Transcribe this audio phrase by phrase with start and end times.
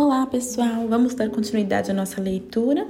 [0.00, 0.86] Olá, pessoal!
[0.86, 2.86] Vamos dar continuidade à nossa leitura.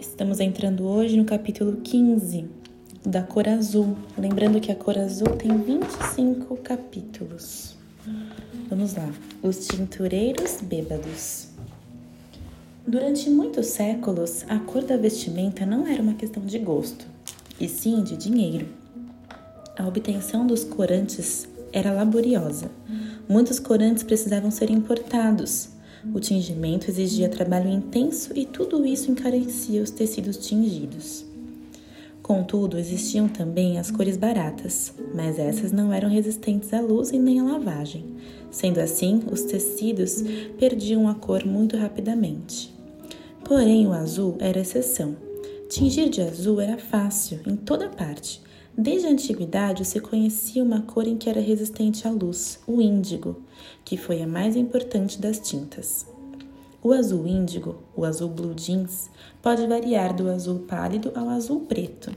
[0.00, 2.46] Estamos entrando hoje no capítulo 15
[3.04, 3.94] da cor azul.
[4.16, 7.76] Lembrando que a cor azul tem 25 capítulos.
[8.70, 9.12] Vamos lá.
[9.42, 11.48] Os tintureiros bêbados.
[12.86, 17.06] Durante muitos séculos, a cor da vestimenta não era uma questão de gosto,
[17.60, 18.66] e sim de dinheiro.
[19.78, 22.70] A obtenção dos corantes era laboriosa.
[23.28, 25.68] Muitos corantes precisavam ser importados.
[26.14, 31.26] O tingimento exigia trabalho intenso e tudo isso encarecia os tecidos tingidos.
[32.22, 37.40] Contudo, existiam também as cores baratas, mas essas não eram resistentes à luz e nem
[37.40, 38.04] à lavagem.
[38.50, 40.22] Sendo assim, os tecidos
[40.58, 42.72] perdiam a cor muito rapidamente.
[43.44, 45.16] Porém, o azul era exceção.
[45.68, 48.40] Tingir de azul era fácil em toda parte.
[48.80, 53.42] Desde a antiguidade se conhecia uma cor em que era resistente à luz, o índigo,
[53.84, 56.06] que foi a mais importante das tintas.
[56.80, 59.10] O azul índigo, o azul blue jeans,
[59.42, 62.12] pode variar do azul pálido ao azul preto.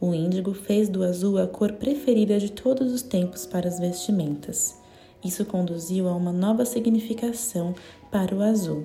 [0.00, 4.76] O índigo fez do azul a cor preferida de todos os tempos para as vestimentas.
[5.24, 7.72] Isso conduziu a uma nova significação
[8.10, 8.84] para o azul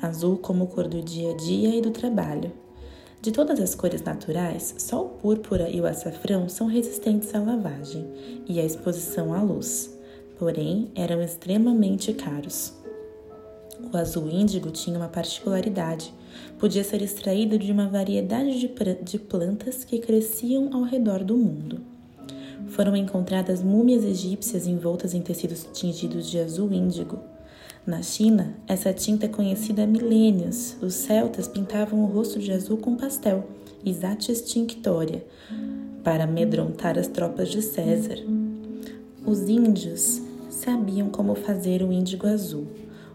[0.00, 2.52] azul como cor do dia a dia e do trabalho.
[3.26, 8.06] De todas as cores naturais, só o púrpura e o açafrão são resistentes à lavagem
[8.48, 9.92] e à exposição à luz,
[10.38, 12.72] porém eram extremamente caros.
[13.92, 16.14] O azul índigo tinha uma particularidade:
[16.56, 21.80] podia ser extraído de uma variedade de plantas que cresciam ao redor do mundo.
[22.68, 27.18] Foram encontradas múmias egípcias envoltas em tecidos tingidos de azul índigo
[27.86, 30.76] na China, essa tinta é conhecida há milênios.
[30.82, 33.44] Os celtas pintavam o rosto de azul com pastel,
[33.84, 35.24] Isatis tinctoria,
[36.02, 38.18] para amedrontar as tropas de César.
[39.24, 40.20] Os índios
[40.50, 42.66] sabiam como fazer o índigo azul.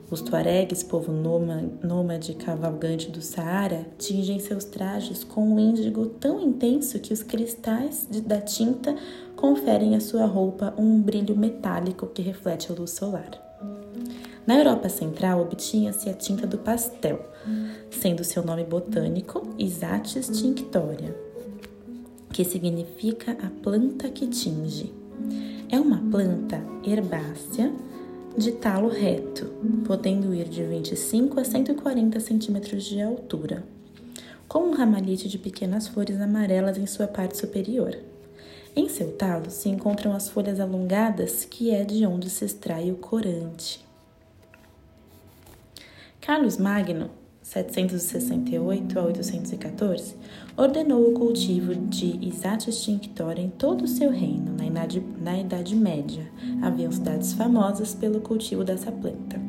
[0.10, 7.00] Os tuaregues, povo nômade cavalgante do Saara, tingem seus trajes com um índigo tão intenso
[7.00, 8.96] que os cristais da tinta
[9.36, 13.32] conferem à sua roupa um brilho metálico que reflete a luz solar.
[14.52, 17.26] Na Europa Central, obtinha-se a tinta do pastel,
[17.90, 21.16] sendo seu nome botânico Isatis tinctoria,
[22.34, 24.92] que significa a planta que tinge.
[25.70, 27.72] É uma planta herbácea
[28.38, 29.46] de talo reto,
[29.86, 33.64] podendo ir de 25 a 140 centímetros de altura,
[34.50, 37.98] com um ramalhete de pequenas flores amarelas em sua parte superior.
[38.76, 42.98] Em seu talo se encontram as folhas alongadas, que é de onde se extrai o
[42.98, 43.90] corante.
[46.22, 47.10] Carlos Magno,
[47.42, 50.16] 768 a 814,
[50.56, 54.56] ordenou o cultivo de Isatis tinctoria em todo o seu reino.
[54.56, 56.24] Na idade, na idade Média,
[56.62, 59.42] haviam cidades famosas pelo cultivo dessa planta.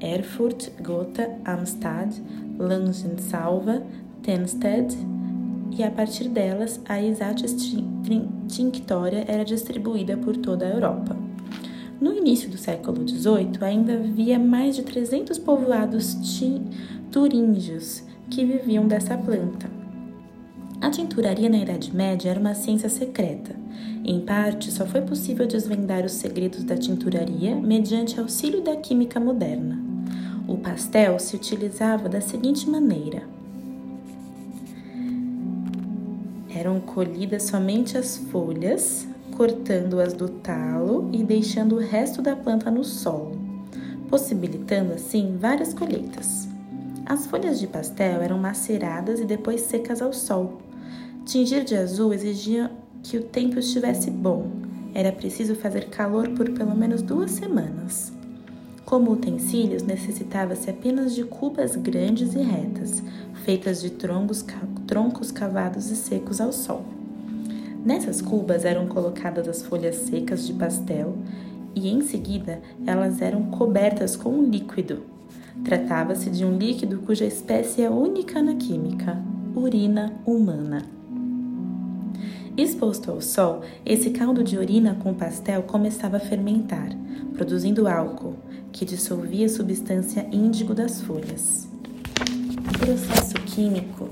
[0.00, 2.10] Erfurt, Gotha, Amstad,
[2.58, 3.82] Langensalva,
[4.22, 4.96] Tenstedt,
[5.76, 7.54] e a partir delas a Isatis
[8.48, 11.29] tinctoria era distribuída por toda a Europa.
[12.00, 16.16] No início do século XVIII, ainda havia mais de 300 povoados
[17.12, 19.68] turíngios que viviam dessa planta.
[20.80, 23.54] A tinturaria na Idade Média era uma ciência secreta.
[24.02, 29.78] Em parte, só foi possível desvendar os segredos da tinturaria mediante auxílio da química moderna.
[30.48, 33.24] O pastel se utilizava da seguinte maneira:
[36.54, 39.06] eram colhidas somente as folhas
[39.40, 43.40] cortando-as do talo e deixando o resto da planta no solo,
[44.10, 46.46] possibilitando assim várias colheitas.
[47.06, 50.60] As folhas de pastel eram maceradas e depois secas ao sol.
[51.24, 52.70] Tingir de azul exigia
[53.02, 54.50] que o tempo estivesse bom.
[54.92, 58.12] Era preciso fazer calor por pelo menos duas semanas.
[58.84, 63.02] Como utensílios, necessitava-se apenas de cubas grandes e retas,
[63.46, 64.44] feitas de troncos,
[64.86, 66.99] troncos cavados e secos ao sol.
[67.84, 71.16] Nessas cubas eram colocadas as folhas secas de pastel
[71.74, 75.02] e em seguida elas eram cobertas com um líquido.
[75.64, 79.22] Tratava-se de um líquido cuja espécie é única na química,
[79.54, 80.82] urina humana.
[82.54, 86.90] Exposto ao sol, esse caldo de urina com pastel começava a fermentar,
[87.32, 88.36] produzindo álcool,
[88.72, 91.66] que dissolvia a substância índigo das folhas.
[92.68, 94.10] O processo químico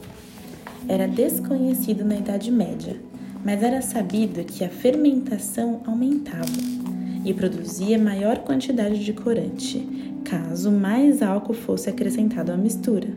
[0.89, 2.97] era desconhecido na Idade Média
[3.49, 6.45] mas era sabido que a fermentação aumentava
[7.25, 9.89] e produzia maior quantidade de corante,
[10.23, 13.09] caso mais álcool fosse acrescentado à mistura.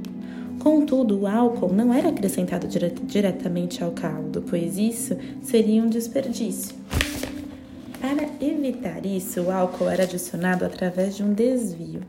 [0.58, 6.78] Contudo, o álcool não era acrescentado dire diretamente ao caldo, pois isso seria um desperdício.
[8.00, 12.04] Para evitar isso, o álcool era adicionado através de um desvio.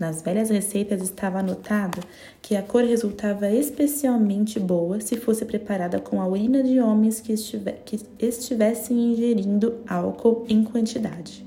[0.00, 2.00] Nas velhas receitas estava anotado
[2.40, 7.34] que a cor resultava especialmente boa se fosse preparada com a urina de homens que,
[7.34, 11.44] estiver, que estivessem ingerindo álcool em quantidade.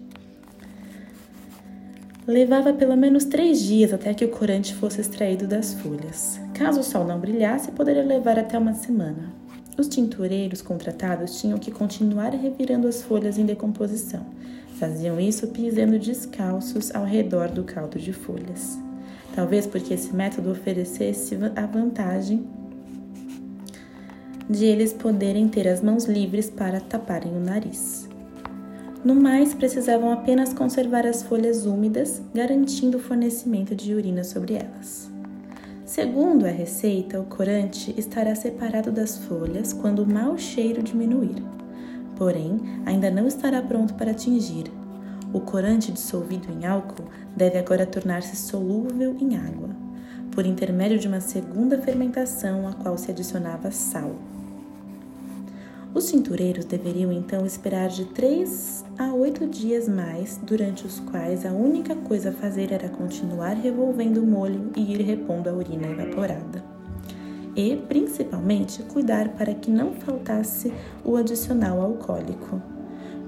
[2.28, 6.40] Levava pelo menos três dias até que o corante fosse extraído das folhas.
[6.54, 9.34] Caso o sol não brilhasse, poderia levar até uma semana.
[9.76, 14.24] Os tintureiros contratados tinham que continuar revirando as folhas em decomposição
[14.84, 18.78] Faziam isso pisando descalços ao redor do caldo de folhas.
[19.34, 22.46] Talvez porque esse método oferecesse a vantagem
[24.50, 28.10] de eles poderem ter as mãos livres para taparem o nariz.
[29.06, 35.10] No mais, precisavam apenas conservar as folhas úmidas, garantindo o fornecimento de urina sobre elas.
[35.86, 41.63] Segundo a receita, o corante estará separado das folhas quando o mau cheiro diminuir
[42.24, 44.72] porém ainda não estará pronto para atingir.
[45.34, 47.04] O corante dissolvido em álcool
[47.36, 49.68] deve agora tornar-se solúvel em água,
[50.32, 54.16] por intermédio de uma segunda fermentação a qual se adicionava sal.
[55.94, 61.52] Os tintureiros deveriam então esperar de três a oito dias mais, durante os quais a
[61.52, 66.73] única coisa a fazer era continuar revolvendo o molho e ir repondo a urina evaporada
[67.56, 70.74] e, principalmente, cuidar para que não faltasse
[71.04, 72.62] o adicional alcoólico,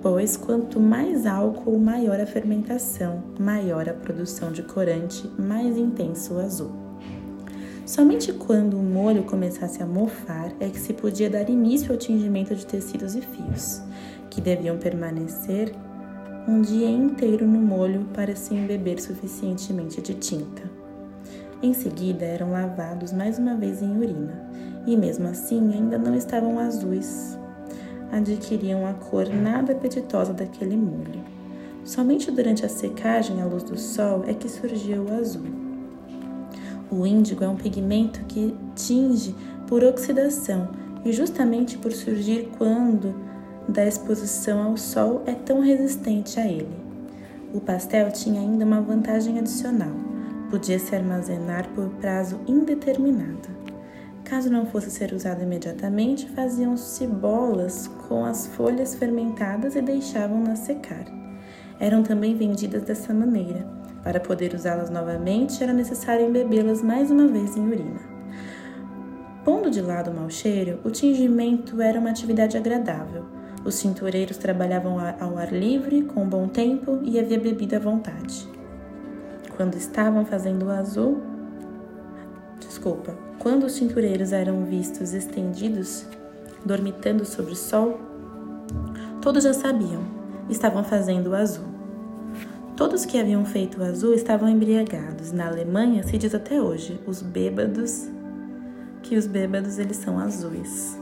[0.01, 6.39] pois quanto mais álcool, maior a fermentação, maior a produção de corante, mais intenso o
[6.39, 6.71] azul.
[7.85, 12.55] Somente quando o molho começasse a mofar é que se podia dar início ao tingimento
[12.55, 13.81] de tecidos e fios,
[14.29, 15.71] que deviam permanecer
[16.47, 20.84] um dia inteiro no molho para se embeber suficientemente de tinta.
[21.65, 24.39] Em seguida, eram lavados mais uma vez em urina,
[24.85, 27.39] e mesmo assim ainda não estavam azuis.
[28.11, 31.23] Adquiriam a cor nada apetitosa daquele molho.
[31.83, 35.47] Somente durante a secagem à luz do sol é que surgia o azul.
[36.91, 39.33] O índigo é um pigmento que tinge
[39.65, 40.69] por oxidação
[41.03, 43.15] e justamente por surgir quando
[43.67, 46.77] da exposição ao sol é tão resistente a ele.
[47.51, 50.14] O pastel tinha ainda uma vantagem adicional
[50.49, 53.49] podia se armazenar por prazo indeterminado.
[54.23, 61.05] Caso não fosse ser usado imediatamente, faziam-se bolas com as folhas fermentadas e deixavam-nas secar.
[61.79, 63.67] Eram também vendidas dessa maneira.
[64.03, 68.01] Para poder usá-las novamente, era necessário embebê-las mais uma vez em urina.
[69.43, 73.25] Pondo de lado o mau cheiro, o tingimento era uma atividade agradável.
[73.63, 78.54] Os tintureiros trabalhavam ao ar livre, com bom tempo e havia bebida à vontade.
[79.55, 81.21] Quando estavam fazendo o azul,
[82.59, 86.05] desculpa, quando os tintureiros eram vistos estendidos,
[86.65, 87.99] dormitando sobre o sol,
[89.21, 90.01] todos já sabiam,
[90.49, 91.75] estavam fazendo o azul.
[92.75, 95.31] Todos que haviam feito o azul estavam embriagados.
[95.31, 98.09] Na Alemanha se diz até hoje, os bêbados,
[99.01, 100.99] que os bêbados eles são azuis.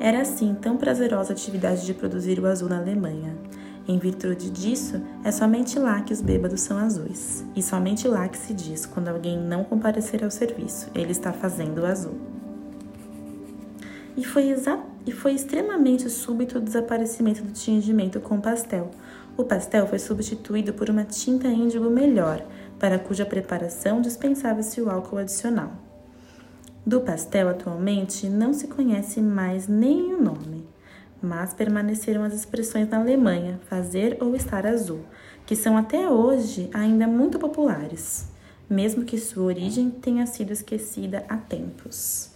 [0.00, 3.36] Era assim tão prazerosa a atividade de produzir o azul na Alemanha.
[3.90, 8.38] Em virtude disso, é somente lá que os bêbados são azuis, e somente lá que
[8.38, 12.14] se diz quando alguém não comparecer ao serviço, ele está fazendo o azul.
[14.16, 14.54] E foi,
[15.04, 18.92] e foi extremamente súbito o desaparecimento do tingimento com pastel.
[19.36, 22.46] O pastel foi substituído por uma tinta índigo melhor,
[22.78, 25.72] para cuja preparação dispensava-se o álcool adicional.
[26.86, 30.59] Do pastel, atualmente, não se conhece mais nem o nome
[31.22, 35.00] mas permaneceram as expressões na Alemanha, fazer ou estar azul,
[35.44, 38.28] que são até hoje ainda muito populares,
[38.68, 42.29] mesmo que sua origem tenha sido esquecida há tempos.